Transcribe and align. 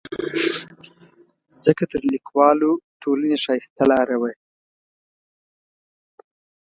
ځکه 1.63 1.83
تر 1.91 2.01
لیکوالو 2.13 2.71
ټولنې 3.01 3.37
ښایسته 3.43 3.83
لاره 3.91 4.15
وه. 4.21 4.31